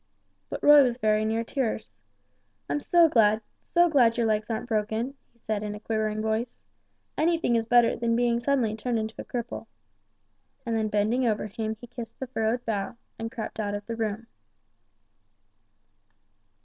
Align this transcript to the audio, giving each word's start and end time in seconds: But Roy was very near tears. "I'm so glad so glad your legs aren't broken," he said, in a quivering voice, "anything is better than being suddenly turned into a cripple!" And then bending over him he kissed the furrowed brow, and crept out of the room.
But 0.49 0.63
Roy 0.63 0.81
was 0.81 0.97
very 0.97 1.23
near 1.25 1.43
tears. 1.43 1.95
"I'm 2.67 2.79
so 2.79 3.07
glad 3.07 3.39
so 3.71 3.87
glad 3.87 4.17
your 4.17 4.25
legs 4.25 4.49
aren't 4.49 4.67
broken," 4.67 5.13
he 5.31 5.37
said, 5.37 5.61
in 5.61 5.75
a 5.75 5.79
quivering 5.79 6.23
voice, 6.23 6.57
"anything 7.19 7.55
is 7.55 7.67
better 7.67 7.95
than 7.95 8.15
being 8.15 8.39
suddenly 8.39 8.75
turned 8.75 8.97
into 8.97 9.13
a 9.21 9.23
cripple!" 9.23 9.67
And 10.65 10.75
then 10.75 10.87
bending 10.87 11.27
over 11.27 11.45
him 11.45 11.75
he 11.79 11.85
kissed 11.85 12.19
the 12.19 12.25
furrowed 12.25 12.65
brow, 12.65 12.95
and 13.19 13.31
crept 13.31 13.59
out 13.59 13.75
of 13.75 13.85
the 13.85 13.95
room. 13.95 14.25